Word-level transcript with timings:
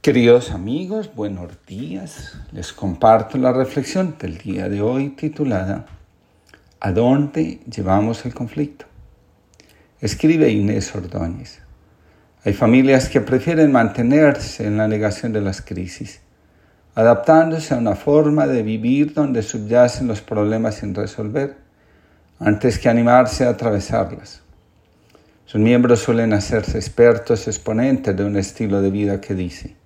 Queridos 0.00 0.52
amigos, 0.52 1.10
buenos 1.12 1.50
días. 1.66 2.38
Les 2.52 2.72
comparto 2.72 3.36
la 3.36 3.52
reflexión 3.52 4.14
del 4.16 4.38
día 4.38 4.68
de 4.68 4.80
hoy 4.80 5.08
titulada 5.08 5.86
¿A 6.78 6.92
dónde 6.92 7.58
llevamos 7.68 8.24
el 8.24 8.32
conflicto? 8.32 8.86
Escribe 10.00 10.50
Inés 10.50 10.94
Ordóñez. 10.94 11.62
Hay 12.44 12.52
familias 12.52 13.08
que 13.08 13.20
prefieren 13.20 13.72
mantenerse 13.72 14.68
en 14.68 14.76
la 14.76 14.86
negación 14.86 15.32
de 15.32 15.40
las 15.40 15.62
crisis, 15.62 16.20
adaptándose 16.94 17.74
a 17.74 17.78
una 17.78 17.96
forma 17.96 18.46
de 18.46 18.62
vivir 18.62 19.12
donde 19.12 19.42
subyacen 19.42 20.06
los 20.06 20.20
problemas 20.20 20.76
sin 20.76 20.94
resolver, 20.94 21.56
antes 22.38 22.78
que 22.78 22.88
animarse 22.88 23.46
a 23.46 23.50
atravesarlas. 23.50 24.42
Sus 25.44 25.60
miembros 25.60 25.98
suelen 25.98 26.34
hacerse 26.34 26.78
expertos 26.78 27.48
exponentes 27.48 28.16
de 28.16 28.24
un 28.24 28.36
estilo 28.36 28.80
de 28.80 28.90
vida 28.90 29.20
que 29.20 29.34
dice, 29.34 29.77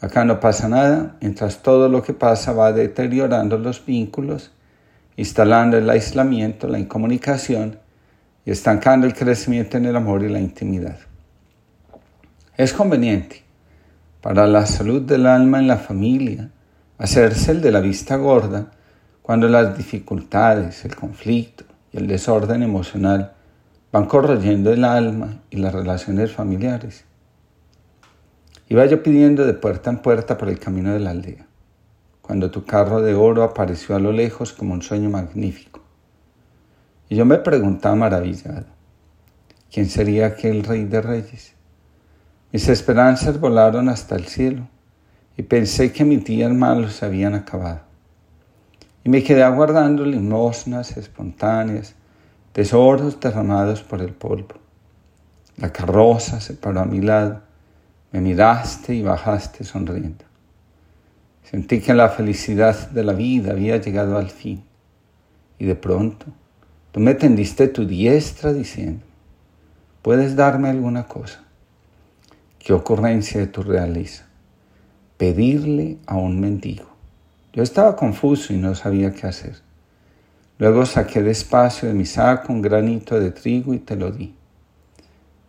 Acá 0.00 0.24
no 0.24 0.40
pasa 0.40 0.68
nada, 0.68 1.16
mientras 1.20 1.62
todo 1.62 1.88
lo 1.88 2.02
que 2.02 2.14
pasa 2.14 2.52
va 2.52 2.72
deteriorando 2.72 3.58
los 3.58 3.84
vínculos, 3.84 4.50
instalando 5.16 5.76
el 5.76 5.90
aislamiento, 5.90 6.68
la 6.68 6.78
incomunicación 6.78 7.78
y 8.46 8.50
estancando 8.50 9.06
el 9.06 9.14
crecimiento 9.14 9.76
en 9.76 9.84
el 9.84 9.96
amor 9.96 10.22
y 10.22 10.30
la 10.30 10.40
intimidad. 10.40 10.96
Es 12.56 12.72
conveniente 12.72 13.42
para 14.22 14.46
la 14.46 14.64
salud 14.64 15.02
del 15.02 15.26
alma 15.26 15.58
en 15.58 15.66
la 15.66 15.76
familia 15.76 16.50
hacerse 16.98 17.52
el 17.52 17.60
de 17.60 17.70
la 17.70 17.80
vista 17.80 18.16
gorda 18.16 18.70
cuando 19.22 19.48
las 19.48 19.76
dificultades, 19.76 20.84
el 20.84 20.96
conflicto 20.96 21.64
y 21.92 21.98
el 21.98 22.06
desorden 22.06 22.62
emocional 22.62 23.32
van 23.92 24.06
corroyendo 24.06 24.72
el 24.72 24.84
alma 24.84 25.42
y 25.50 25.56
las 25.56 25.74
relaciones 25.74 26.32
familiares. 26.32 27.04
Iba 28.70 28.86
yo 28.86 29.02
pidiendo 29.02 29.46
de 29.46 29.54
puerta 29.54 29.90
en 29.90 29.98
puerta 29.98 30.38
por 30.38 30.48
el 30.48 30.60
camino 30.60 30.92
de 30.92 31.00
la 31.00 31.10
aldea, 31.10 31.44
cuando 32.22 32.52
tu 32.52 32.64
carro 32.64 33.02
de 33.02 33.14
oro 33.14 33.42
apareció 33.42 33.96
a 33.96 33.98
lo 33.98 34.12
lejos 34.12 34.52
como 34.52 34.74
un 34.74 34.80
sueño 34.80 35.10
magnífico. 35.10 35.80
Y 37.08 37.16
yo 37.16 37.24
me 37.24 37.38
preguntaba 37.38 37.96
maravillado, 37.96 38.66
¿quién 39.72 39.86
sería 39.86 40.26
aquel 40.26 40.62
rey 40.62 40.84
de 40.84 41.02
reyes? 41.02 41.54
Mis 42.52 42.68
esperanzas 42.68 43.40
volaron 43.40 43.88
hasta 43.88 44.14
el 44.14 44.26
cielo 44.26 44.68
y 45.36 45.42
pensé 45.42 45.92
que 45.92 46.04
mis 46.04 46.24
días 46.24 46.52
malos 46.52 46.92
se 46.92 47.06
habían 47.06 47.34
acabado. 47.34 47.80
Y 49.02 49.08
me 49.08 49.24
quedé 49.24 49.42
aguardando 49.42 50.04
limosnas 50.04 50.96
espontáneas, 50.96 51.96
tesoros 52.52 53.18
derramados 53.18 53.82
por 53.82 54.00
el 54.00 54.12
polvo. 54.12 54.54
La 55.56 55.72
carroza 55.72 56.40
se 56.40 56.54
paró 56.54 56.78
a 56.78 56.84
mi 56.84 57.00
lado 57.00 57.49
me 58.12 58.20
miraste 58.20 58.94
y 58.94 59.02
bajaste 59.02 59.64
sonriendo. 59.64 60.24
Sentí 61.44 61.80
que 61.80 61.94
la 61.94 62.08
felicidad 62.08 62.90
de 62.90 63.04
la 63.04 63.12
vida 63.12 63.52
había 63.52 63.76
llegado 63.76 64.16
al 64.16 64.30
fin. 64.30 64.62
Y 65.58 65.66
de 65.66 65.74
pronto, 65.74 66.26
tú 66.92 67.00
me 67.00 67.14
tendiste 67.14 67.68
tu 67.68 67.86
diestra 67.86 68.52
diciendo, 68.52 69.04
¿puedes 70.02 70.36
darme 70.36 70.70
alguna 70.70 71.06
cosa? 71.06 71.42
Qué 72.58 72.72
ocurrencia 72.72 73.40
de 73.40 73.46
tu 73.46 73.62
realeza. 73.62 74.26
Pedirle 75.16 75.98
a 76.06 76.16
un 76.16 76.40
mendigo. 76.40 76.88
Yo 77.52 77.62
estaba 77.62 77.96
confuso 77.96 78.52
y 78.52 78.56
no 78.56 78.74
sabía 78.74 79.12
qué 79.12 79.26
hacer. 79.26 79.56
Luego 80.58 80.86
saqué 80.86 81.22
despacio 81.22 81.88
de 81.88 81.94
mi 81.94 82.06
saco 82.06 82.52
un 82.52 82.62
granito 82.62 83.18
de 83.18 83.30
trigo 83.32 83.74
y 83.74 83.78
te 83.78 83.96
lo 83.96 84.12
di. 84.12 84.34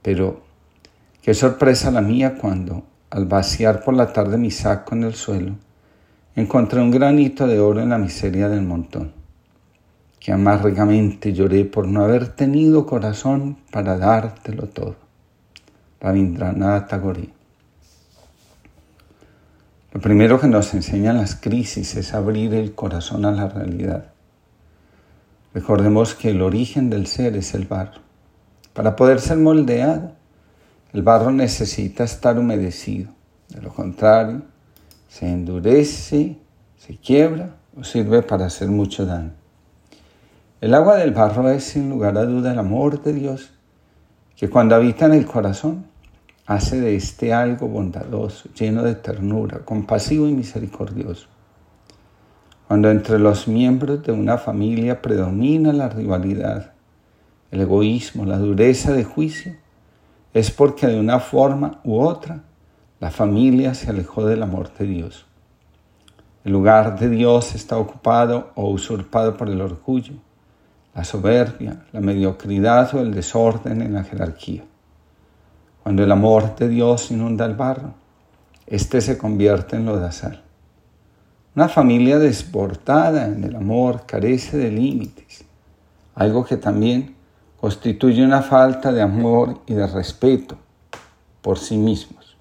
Pero 0.01 0.41
Qué 1.21 1.35
sorpresa 1.35 1.91
la 1.91 2.01
mía 2.01 2.35
cuando, 2.35 2.83
al 3.11 3.25
vaciar 3.25 3.83
por 3.83 3.93
la 3.93 4.11
tarde 4.11 4.39
mi 4.39 4.49
saco 4.49 4.95
en 4.95 5.03
el 5.03 5.13
suelo, 5.13 5.53
encontré 6.35 6.81
un 6.81 6.89
granito 6.89 7.45
de 7.45 7.59
oro 7.59 7.79
en 7.79 7.89
la 7.89 7.99
miseria 7.99 8.49
del 8.49 8.63
montón. 8.63 9.13
Qué 10.19 10.31
amargamente 10.31 11.31
lloré 11.31 11.65
por 11.65 11.87
no 11.87 12.03
haber 12.03 12.29
tenido 12.29 12.87
corazón 12.87 13.57
para 13.71 13.99
dártelo 13.99 14.67
todo. 14.67 14.95
Rabindranath 15.99 16.89
Tagore. 16.89 17.29
Lo 19.93 20.01
primero 20.01 20.39
que 20.39 20.47
nos 20.47 20.73
enseñan 20.73 21.17
las 21.17 21.35
crisis 21.35 21.95
es 21.97 22.15
abrir 22.15 22.55
el 22.55 22.73
corazón 22.73 23.25
a 23.25 23.31
la 23.31 23.47
realidad. 23.47 24.05
Recordemos 25.53 26.15
que 26.15 26.31
el 26.31 26.41
origen 26.41 26.89
del 26.89 27.05
ser 27.05 27.35
es 27.35 27.53
el 27.53 27.65
barro. 27.65 28.01
Para 28.73 28.95
poder 28.95 29.19
ser 29.19 29.37
moldeado, 29.37 30.13
el 30.93 31.03
barro 31.03 31.31
necesita 31.31 32.03
estar 32.03 32.37
humedecido. 32.37 33.11
De 33.49 33.61
lo 33.61 33.73
contrario, 33.73 34.41
se 35.07 35.29
endurece, 35.29 36.37
se 36.77 36.97
quiebra 36.97 37.55
o 37.77 37.83
sirve 37.83 38.21
para 38.21 38.45
hacer 38.45 38.69
mucho 38.69 39.05
daño. 39.05 39.31
El 40.59 40.73
agua 40.73 40.97
del 40.97 41.11
barro 41.11 41.49
es 41.49 41.63
sin 41.63 41.89
lugar 41.89 42.17
a 42.17 42.25
duda 42.25 42.51
el 42.51 42.59
amor 42.59 43.01
de 43.01 43.13
Dios, 43.13 43.51
que 44.35 44.49
cuando 44.49 44.75
habita 44.75 45.05
en 45.05 45.13
el 45.13 45.25
corazón 45.25 45.85
hace 46.45 46.79
de 46.79 46.95
este 46.95 47.33
algo 47.33 47.67
bondadoso, 47.67 48.49
lleno 48.53 48.83
de 48.83 48.95
ternura, 48.95 49.59
compasivo 49.59 50.27
y 50.27 50.33
misericordioso. 50.33 51.27
Cuando 52.67 52.89
entre 52.89 53.19
los 53.19 53.47
miembros 53.47 54.03
de 54.03 54.11
una 54.11 54.37
familia 54.37 55.01
predomina 55.01 55.73
la 55.73 55.89
rivalidad, 55.89 56.73
el 57.51 57.61
egoísmo, 57.61 58.25
la 58.25 58.37
dureza 58.37 58.93
de 58.93 59.03
juicio, 59.03 59.55
es 60.33 60.51
porque 60.51 60.87
de 60.87 60.99
una 60.99 61.19
forma 61.19 61.79
u 61.83 61.99
otra 61.99 62.43
la 62.99 63.11
familia 63.11 63.73
se 63.73 63.89
alejó 63.89 64.25
del 64.25 64.43
amor 64.43 64.71
de 64.77 64.85
Dios. 64.85 65.25
El 66.43 66.53
lugar 66.53 66.99
de 66.99 67.09
Dios 67.09 67.53
está 67.55 67.77
ocupado 67.77 68.51
o 68.55 68.69
usurpado 68.69 69.37
por 69.37 69.49
el 69.49 69.61
orgullo, 69.61 70.13
la 70.95 71.03
soberbia, 71.03 71.85
la 71.91 72.01
mediocridad 72.01 72.93
o 72.95 72.99
el 72.99 73.13
desorden 73.13 73.81
en 73.81 73.93
la 73.93 74.03
jerarquía. 74.03 74.63
Cuando 75.83 76.03
el 76.03 76.11
amor 76.11 76.55
de 76.55 76.67
Dios 76.67 77.11
inunda 77.11 77.45
el 77.45 77.55
barro, 77.55 77.93
éste 78.67 79.01
se 79.01 79.17
convierte 79.17 79.75
en 79.75 79.85
lodazal. 79.85 80.41
Una 81.55 81.67
familia 81.67 82.17
desbordada 82.17 83.25
en 83.25 83.43
el 83.43 83.55
amor 83.55 84.05
carece 84.05 84.57
de 84.57 84.71
límites, 84.71 85.43
algo 86.15 86.45
que 86.45 86.57
también 86.57 87.15
constituye 87.61 88.25
una 88.25 88.41
falta 88.41 88.91
de 88.91 89.03
amor 89.03 89.61
y 89.67 89.75
de 89.75 89.85
respeto 89.85 90.57
por 91.43 91.59
sí 91.59 91.77
mismos. 91.77 92.35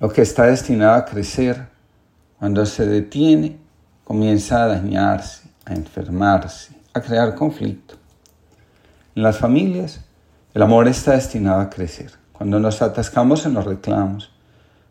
Lo 0.00 0.08
que 0.08 0.22
está 0.22 0.46
destinado 0.46 0.94
a 0.94 1.04
crecer, 1.04 1.68
cuando 2.40 2.66
se 2.66 2.84
detiene, 2.84 3.58
comienza 4.02 4.64
a 4.64 4.66
dañarse, 4.66 5.48
a 5.64 5.74
enfermarse, 5.74 6.74
a 6.94 7.00
crear 7.00 7.36
conflicto. 7.36 7.94
En 9.14 9.22
las 9.22 9.38
familias, 9.38 10.00
el 10.52 10.62
amor 10.62 10.88
está 10.88 11.12
destinado 11.12 11.60
a 11.60 11.70
crecer. 11.70 12.10
Cuando 12.32 12.58
nos 12.58 12.82
atascamos 12.82 13.46
en 13.46 13.54
los 13.54 13.64
reclamos, 13.64 14.32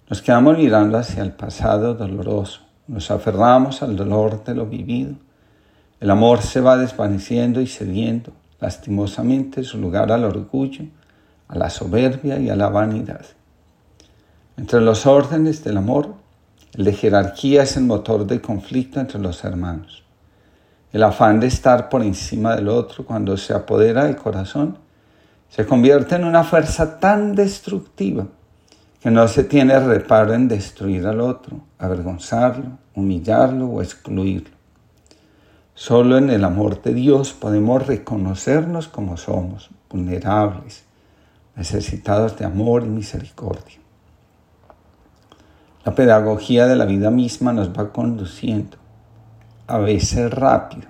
nos 0.09 0.22
quedamos 0.22 0.58
mirando 0.58 0.98
hacia 0.98 1.22
el 1.22 1.34
pasado 1.34 1.94
doloroso, 1.96 2.62
nos 2.88 3.12
aferramos 3.12 3.84
al 3.84 3.98
dolor 3.98 4.42
de 4.46 4.56
lo 4.56 4.68
vivido 4.68 5.25
el 6.00 6.11
amor 6.11 6.41
se 6.41 6.61
va 6.61 6.78
desvaneciendo 6.78 7.61
y 7.61 7.67
cediendo 7.67 8.33
lastimosamente 8.59 9.63
su 9.63 9.78
lugar 9.78 10.11
al 10.11 10.23
orgullo, 10.23 10.85
a 11.47 11.57
la 11.57 11.69
soberbia 11.69 12.39
y 12.39 12.50
a 12.50 12.56
la 12.56 12.69
vanidad. 12.69 13.25
Entre 14.57 14.81
los 14.81 15.06
órdenes 15.06 15.63
del 15.63 15.78
amor, 15.78 16.16
el 16.73 16.85
de 16.85 16.94
jerarquía 16.94 17.63
es 17.63 17.78
el 17.78 17.83
motor 17.83 18.25
del 18.25 18.41
conflicto 18.41 19.00
entre 19.00 19.19
los 19.19 19.44
hermanos. 19.44 20.03
El 20.91 21.03
afán 21.03 21.39
de 21.39 21.47
estar 21.47 21.89
por 21.89 22.01
encima 22.03 22.56
del 22.56 22.69
otro 22.69 23.06
cuando 23.06 23.38
se 23.38 23.53
apodera 23.53 24.06
del 24.06 24.16
corazón 24.16 24.77
se 25.50 25.66
convierte 25.66 26.16
en 26.16 26.25
una 26.25 26.44
fuerza 26.44 27.00
tan 27.00 27.35
destructiva 27.35 28.27
que 29.00 29.12
no 29.12 29.27
se 29.27 29.44
tiene 29.44 29.80
reparo 29.80 30.33
en 30.33 30.48
destruir 30.48 31.06
al 31.06 31.21
otro, 31.21 31.62
avergonzarlo, 31.77 32.77
humillarlo 32.95 33.68
o 33.68 33.81
excluirlo. 33.81 34.55
Solo 35.77 36.18
en 36.18 36.30
el 36.30 36.45
amor 36.45 36.81
de 36.81 36.94
Dios 36.94 37.33
podemos 37.33 37.86
reconocernos 37.86 38.88
como 38.88 39.18
somos, 39.18 39.69
vulnerables, 39.89 40.86
necesitados 41.57 42.38
de 42.38 42.45
amor 42.45 42.83
y 42.83 42.88
misericordia. 42.88 43.75
La 45.83 45.94
pedagogía 45.94 46.66
de 46.68 46.77
la 46.77 46.86
vida 46.86 47.12
misma 47.12 47.51
nos 47.51 47.77
va 47.77 47.92
conduciendo, 47.92 48.77
a 49.68 49.77
veces 49.80 50.31
rápido 50.31 50.88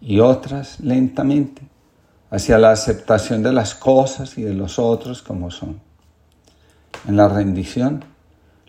y 0.00 0.20
otras 0.20 0.78
lentamente, 0.78 1.62
hacia 2.30 2.58
la 2.58 2.70
aceptación 2.70 3.42
de 3.42 3.52
las 3.52 3.74
cosas 3.74 4.38
y 4.38 4.44
de 4.44 4.54
los 4.54 4.78
otros 4.78 5.20
como 5.20 5.50
son. 5.50 5.80
En 7.08 7.16
la 7.16 7.26
rendición 7.26 8.04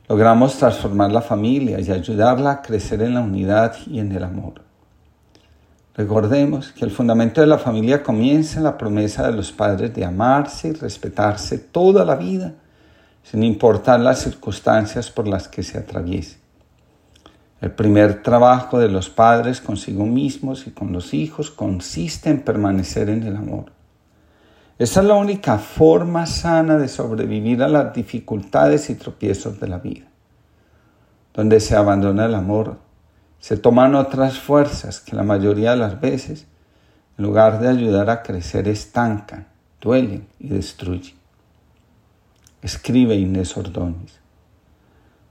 logramos 0.09 0.57
transformar 0.57 1.11
la 1.11 1.21
familia 1.21 1.79
y 1.79 1.91
ayudarla 1.91 2.51
a 2.51 2.61
crecer 2.63 3.03
en 3.03 3.13
la 3.13 3.21
unidad 3.21 3.75
y 3.85 3.99
en 3.99 4.11
el 4.11 4.23
amor. 4.23 4.66
Recordemos 5.97 6.71
que 6.73 6.85
el 6.85 6.91
fundamento 6.91 7.41
de 7.41 7.47
la 7.47 7.57
familia 7.57 8.03
comienza 8.03 8.59
en 8.59 8.65
la 8.65 8.77
promesa 8.77 9.25
de 9.25 9.35
los 9.35 9.51
padres 9.51 9.95
de 9.95 10.05
amarse 10.05 10.67
y 10.67 10.73
respetarse 10.73 11.57
toda 11.57 12.05
la 12.05 12.15
vida 12.15 12.53
sin 13.23 13.41
importar 13.41 13.99
las 13.99 14.19
circunstancias 14.19 15.09
por 15.09 15.27
las 15.27 15.47
que 15.47 15.63
se 15.63 15.79
atraviese. 15.79 16.37
El 17.61 17.71
primer 17.71 18.21
trabajo 18.21 18.77
de 18.77 18.89
los 18.89 19.09
padres 19.09 19.59
consigo 19.59 20.05
mismos 20.05 20.67
y 20.67 20.71
con 20.71 20.93
los 20.93 21.15
hijos 21.15 21.49
consiste 21.49 22.29
en 22.29 22.41
permanecer 22.41 23.09
en 23.09 23.23
el 23.23 23.35
amor. 23.35 23.71
Esa 24.77 25.01
es 25.01 25.07
la 25.07 25.15
única 25.15 25.57
forma 25.57 26.27
sana 26.27 26.77
de 26.77 26.87
sobrevivir 26.87 27.63
a 27.63 27.67
las 27.67 27.91
dificultades 27.95 28.91
y 28.91 28.95
tropiezos 28.95 29.59
de 29.59 29.67
la 29.67 29.79
vida. 29.79 30.05
Donde 31.33 31.59
se 31.59 31.75
abandona 31.75 32.25
el 32.25 32.35
amor, 32.35 32.77
se 33.39 33.57
toman 33.57 33.95
otras 33.95 34.39
fuerzas 34.39 34.99
que 34.99 35.15
la 35.15 35.23
mayoría 35.23 35.71
de 35.71 35.77
las 35.77 36.01
veces, 36.01 36.47
en 37.17 37.25
lugar 37.25 37.59
de 37.59 37.67
ayudar 37.67 38.09
a 38.09 38.23
crecer, 38.23 38.67
estancan, 38.67 39.47
duelen 39.79 40.27
y 40.39 40.49
destruyen. 40.49 41.15
Escribe 42.61 43.15
Inés 43.15 43.55
Ordóñez. 43.55 44.19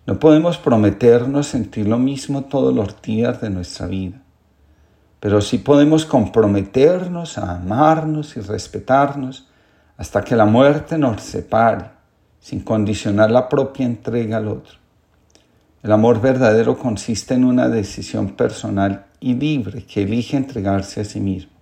No 0.07 0.21
podemos 0.21 0.57
prometernos 0.57 1.49
sentir 1.49 1.89
lo 1.89 1.99
mismo 1.99 2.45
todos 2.45 2.73
los 2.73 3.03
días 3.03 3.41
de 3.41 3.51
nuestra 3.51 3.89
vida, 3.89 4.23
pero 5.19 5.41
sí 5.41 5.59
podemos 5.59 6.07
comprometernos 6.07 7.39
a 7.39 7.57
amarnos 7.57 8.37
y 8.37 8.41
respetarnos 8.41 9.49
hasta 9.97 10.23
que 10.23 10.37
la 10.37 10.45
muerte 10.45 10.97
nos 10.97 11.23
separe, 11.23 11.87
sin 12.39 12.61
condicionar 12.61 13.33
la 13.33 13.49
propia 13.49 13.87
entrega 13.87 14.37
al 14.37 14.47
otro. 14.47 14.86
El 15.87 15.93
amor 15.93 16.21
verdadero 16.21 16.77
consiste 16.77 17.35
en 17.35 17.45
una 17.45 17.69
decisión 17.69 18.31
personal 18.31 19.07
y 19.21 19.35
libre 19.35 19.85
que 19.85 20.03
elige 20.03 20.37
entregarse 20.37 21.01
a 21.01 21.05
sí 21.05 21.21
mismo. 21.21 21.53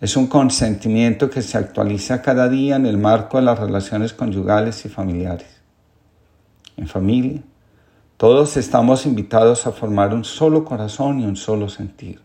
Es 0.00 0.16
un 0.16 0.28
consentimiento 0.28 1.28
que 1.28 1.42
se 1.42 1.58
actualiza 1.58 2.22
cada 2.22 2.48
día 2.48 2.76
en 2.76 2.86
el 2.86 2.96
marco 2.96 3.38
de 3.38 3.42
las 3.42 3.58
relaciones 3.58 4.12
conyugales 4.12 4.84
y 4.84 4.88
familiares 4.88 5.58
en 6.76 6.86
familia, 6.86 7.42
todos 8.16 8.56
estamos 8.56 9.04
invitados 9.04 9.66
a 9.66 9.72
formar 9.72 10.14
un 10.14 10.22
solo 10.22 10.64
corazón 10.64 11.18
y 11.18 11.26
un 11.26 11.34
solo 11.34 11.68
sentir. 11.68 12.20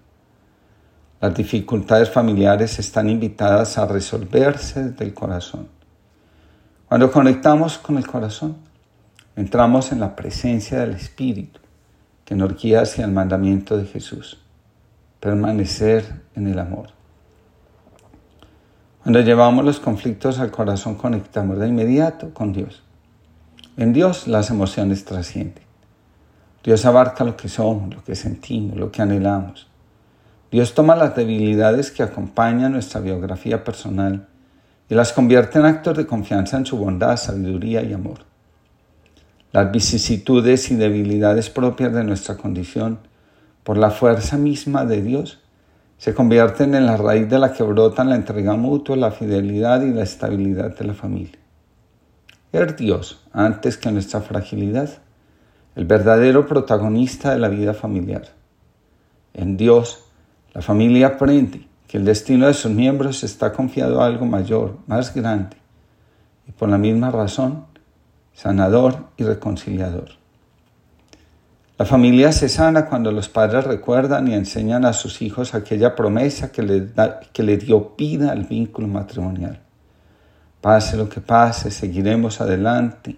Las 1.20 1.34
dificultades 1.34 2.12
familiares 2.12 2.78
están 2.78 3.10
invitadas 3.10 3.80
a 3.80 3.88
resolverse 3.88 4.84
desde 4.84 5.06
el 5.06 5.14
corazón. 5.16 5.70
Cuando 6.88 7.12
conectamos 7.12 7.80
con 7.80 7.98
el 7.98 8.06
corazón, 8.06 8.58
entramos 9.36 9.92
en 9.92 10.00
la 10.00 10.16
presencia 10.16 10.80
del 10.80 10.92
Espíritu 10.92 11.60
que 12.26 12.36
nos 12.36 12.62
guía 12.62 12.82
hacia 12.82 13.06
el 13.06 13.12
mandamiento 13.12 13.78
de 13.78 13.86
Jesús, 13.86 14.40
permanecer 15.20 16.22
en 16.36 16.48
el 16.48 16.60
amor. 16.60 16.90
Cuando 19.02 19.20
llevamos 19.20 19.66
los 19.66 19.80
conflictos 19.80 20.40
al 20.40 20.52
corazón, 20.52 20.96
conectamos 20.96 21.60
de 21.60 21.68
inmediato 21.68 22.34
con 22.34 22.54
Dios. 22.54 22.84
En 23.76 23.92
Dios 23.92 24.28
las 24.28 24.50
emociones 24.50 25.04
trascienden. 25.04 25.64
Dios 26.64 26.86
abarca 26.86 27.26
lo 27.26 27.36
que 27.36 27.50
somos, 27.50 27.94
lo 27.94 28.04
que 28.04 28.16
sentimos, 28.16 28.78
lo 28.78 28.92
que 28.92 29.02
anhelamos. 29.02 29.68
Dios 30.50 30.74
toma 30.74 30.96
las 30.96 31.16
debilidades 31.16 31.92
que 31.92 32.04
acompañan 32.04 32.72
nuestra 32.72 33.02
biografía 33.02 33.64
personal 33.64 34.28
y 34.88 34.96
las 34.96 35.12
convierte 35.12 35.60
en 35.60 35.66
actos 35.66 35.98
de 35.98 36.06
confianza 36.06 36.56
en 36.58 36.66
su 36.66 36.78
bondad, 36.78 37.18
sabiduría 37.18 37.82
y 37.82 37.92
amor. 37.92 38.20
Las 39.54 39.72
vicisitudes 39.72 40.70
y 40.72 40.76
debilidades 40.76 41.50
propias 41.50 41.94
de 41.94 42.04
nuestra 42.04 42.36
condición, 42.36 43.00
por 43.64 43.78
la 43.78 43.92
fuerza 43.92 44.36
misma 44.38 44.84
de 44.84 45.02
Dios, 45.02 45.40
se 45.98 46.14
convierten 46.14 46.76
en 46.76 46.86
la 46.86 46.98
raíz 46.98 47.30
de 47.30 47.40
la 47.40 47.54
que 47.54 47.64
brotan 47.64 48.10
la 48.10 48.16
entrega 48.16 48.58
mutua, 48.58 48.98
la 48.98 49.12
fidelidad 49.12 49.82
y 49.84 49.94
la 49.94 50.04
estabilidad 50.04 50.76
de 50.78 50.84
la 50.84 50.94
familia 50.94 51.44
es 52.54 52.78
Dios 52.78 53.20
antes 53.34 53.78
que 53.78 53.92
nuestra 53.92 54.22
fragilidad, 54.22 54.90
el 55.76 55.86
verdadero 55.86 56.46
protagonista 56.46 57.32
de 57.32 57.40
la 57.40 57.50
vida 57.50 57.74
familiar. 57.74 58.30
En 59.34 59.58
Dios, 59.58 60.06
la 60.54 60.62
familia 60.62 61.08
aprende 61.08 61.68
que 61.88 61.98
el 61.98 62.06
destino 62.06 62.46
de 62.46 62.54
sus 62.54 62.72
miembros 62.72 63.24
está 63.24 63.52
confiado 63.54 64.02
a 64.02 64.06
algo 64.06 64.28
mayor, 64.28 64.78
más 64.86 65.16
grande, 65.16 65.58
y 66.48 66.52
por 66.52 66.70
la 66.70 66.78
misma 66.78 67.10
razón, 67.10 67.66
sanador 68.34 69.08
y 69.18 69.24
reconciliador. 69.24 70.24
La 71.78 71.86
familia 71.86 72.32
se 72.32 72.50
sana 72.50 72.86
cuando 72.86 73.12
los 73.12 73.30
padres 73.30 73.66
recuerdan 73.66 74.28
y 74.28 74.36
enseñan 74.36 74.86
a 74.86 74.94
sus 74.94 75.22
hijos 75.22 75.56
aquella 75.56 75.96
promesa 75.96 76.52
que 76.52 76.62
le, 76.62 77.58
dio 77.58 77.94
vida 77.98 78.32
al 78.32 78.44
vínculo 78.44 78.88
matrimonial. 78.88 79.60
Pase 80.62 80.96
lo 80.96 81.10
que 81.10 81.20
pase, 81.20 81.72
seguiremos 81.72 82.42
adelante, 82.42 83.18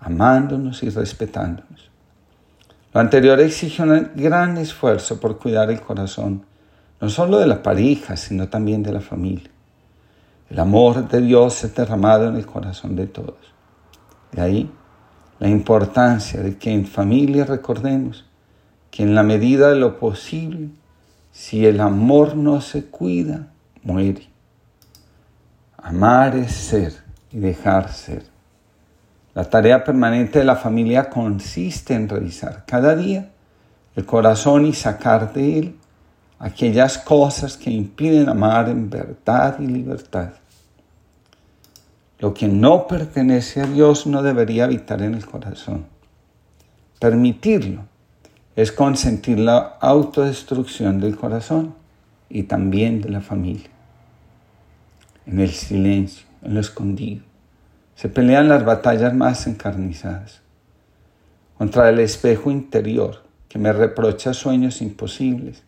amándonos 0.00 0.82
y 0.82 0.88
respetándonos. 0.88 1.90
Lo 2.92 3.00
anterior 3.00 3.38
exige 3.38 3.82
un 3.82 4.10
gran 4.16 4.56
esfuerzo 4.56 5.20
por 5.20 5.38
cuidar 5.38 5.70
el 5.70 5.80
corazón, 5.80 6.44
no 7.00 7.08
solo 7.10 7.38
de 7.38 7.46
la 7.46 7.62
pareja, 7.62 8.16
sino 8.16 8.48
también 8.48 8.82
de 8.82 8.92
la 8.92 9.00
familia. 9.00 9.50
El 10.48 10.58
amor 10.58 11.06
de 11.06 11.20
Dios 11.20 11.62
es 11.62 11.74
derramado 11.74 12.28
en 12.28 12.36
el 12.36 12.46
corazón 12.46 12.96
de 12.96 13.06
todos. 13.06 13.36
De 14.32 14.42
ahí 14.42 14.70
la 15.38 15.48
importancia 15.48 16.42
de 16.42 16.58
que 16.58 16.70
en 16.70 16.86
familia 16.86 17.44
recordemos 17.44 18.26
que 18.90 19.02
en 19.02 19.14
la 19.14 19.22
medida 19.22 19.70
de 19.70 19.76
lo 19.76 19.98
posible, 19.98 20.68
si 21.32 21.64
el 21.64 21.80
amor 21.80 22.36
no 22.36 22.60
se 22.60 22.86
cuida, 22.86 23.48
muere. 23.82 24.28
Amar 25.78 26.36
es 26.36 26.52
ser 26.52 26.92
y 27.32 27.38
dejar 27.38 27.90
ser. 27.90 28.24
La 29.32 29.44
tarea 29.44 29.84
permanente 29.84 30.40
de 30.40 30.44
la 30.44 30.56
familia 30.56 31.08
consiste 31.08 31.94
en 31.94 32.08
revisar 32.08 32.64
cada 32.66 32.94
día 32.94 33.30
el 33.96 34.04
corazón 34.04 34.66
y 34.66 34.72
sacar 34.72 35.32
de 35.32 35.58
él 35.58 35.76
aquellas 36.38 36.98
cosas 36.98 37.56
que 37.56 37.70
impiden 37.70 38.28
amar 38.28 38.68
en 38.68 38.90
verdad 38.90 39.58
y 39.60 39.66
libertad. 39.66 40.30
Lo 42.20 42.32
que 42.34 42.46
no 42.46 42.86
pertenece 42.86 43.60
a 43.60 43.66
Dios 43.66 44.06
no 44.06 44.22
debería 44.22 44.64
habitar 44.64 45.02
en 45.02 45.14
el 45.14 45.26
corazón. 45.26 45.86
Permitirlo 47.00 47.82
es 48.54 48.72
consentir 48.72 49.38
la 49.38 49.58
autodestrucción 49.80 51.00
del 51.00 51.16
corazón 51.16 51.74
y 52.28 52.44
también 52.44 53.00
de 53.00 53.08
la 53.08 53.20
familia 53.20 53.70
en 55.30 55.40
el 55.40 55.50
silencio, 55.50 56.26
en 56.42 56.54
lo 56.54 56.60
escondido. 56.60 57.22
Se 57.94 58.08
pelean 58.08 58.48
las 58.48 58.64
batallas 58.64 59.14
más 59.14 59.46
encarnizadas. 59.46 60.40
Contra 61.56 61.88
el 61.88 62.00
espejo 62.00 62.50
interior 62.50 63.22
que 63.48 63.58
me 63.58 63.72
reprocha 63.72 64.32
sueños 64.32 64.80
imposibles, 64.80 65.62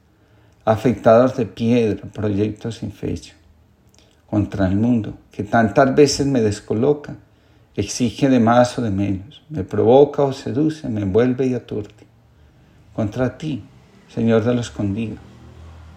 afectados 0.64 1.36
de 1.36 1.46
piedra, 1.46 2.08
proyectos 2.12 2.76
sin 2.76 2.92
fecha. 2.92 3.34
Contra 4.32 4.66
el 4.66 4.76
mundo 4.76 5.18
que 5.30 5.44
tantas 5.44 5.94
veces 5.94 6.26
me 6.26 6.40
descoloca, 6.40 7.16
exige 7.76 8.30
de 8.30 8.40
más 8.40 8.78
o 8.78 8.82
de 8.82 8.90
menos, 8.90 9.44
me 9.50 9.62
provoca 9.62 10.22
o 10.22 10.32
seduce, 10.32 10.88
me 10.88 11.02
envuelve 11.02 11.48
y 11.48 11.52
aturde. 11.52 12.06
Contra 12.94 13.36
ti, 13.36 13.62
Señor 14.08 14.42
de 14.42 14.54
lo 14.54 14.62
escondido, 14.62 15.16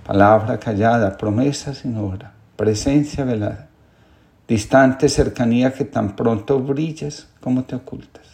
palabra 0.05 0.59
callada, 0.59 1.15
promesa 1.15 1.73
sin 1.73 1.95
obra 1.95 2.33
presencia 2.57 3.23
velada, 3.23 3.69
distante 4.49 5.07
cercanía 5.07 5.73
que 5.73 5.85
tan 5.85 6.17
pronto 6.17 6.59
brillas 6.59 7.29
como 7.39 7.63
te 7.63 7.75
ocultas. 7.77 8.25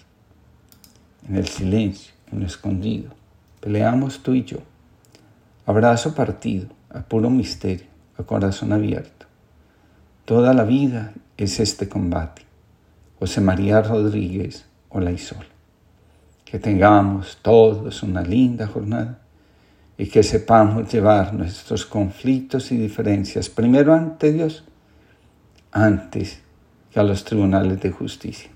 En 1.29 1.35
el 1.35 1.47
silencio, 1.47 2.15
en 2.31 2.39
lo 2.39 2.47
escondido, 2.47 3.11
peleamos 3.59 4.23
tú 4.23 4.33
y 4.33 4.45
yo. 4.45 4.57
Abrazo 5.67 6.15
partido, 6.15 6.69
a 6.89 7.01
puro 7.01 7.29
misterio, 7.29 7.85
a 8.17 8.23
corazón 8.23 8.73
abierto. 8.73 9.30
Toda 10.31 10.53
la 10.53 10.63
vida 10.63 11.11
es 11.35 11.59
este 11.59 11.89
combate. 11.89 12.43
José 13.19 13.41
María 13.41 13.81
Rodríguez 13.81 14.65
Olaizol. 14.87 15.45
Que 16.45 16.57
tengamos 16.57 17.39
todos 17.41 18.01
una 18.01 18.21
linda 18.21 18.65
jornada 18.65 19.19
y 19.97 20.05
que 20.05 20.23
sepamos 20.23 20.89
llevar 20.89 21.33
nuestros 21.33 21.85
conflictos 21.85 22.71
y 22.71 22.77
diferencias 22.77 23.49
primero 23.49 23.93
ante 23.93 24.31
Dios, 24.31 24.63
antes 25.73 26.41
que 26.89 27.01
a 27.01 27.03
los 27.03 27.25
tribunales 27.25 27.81
de 27.81 27.91
justicia. 27.91 28.51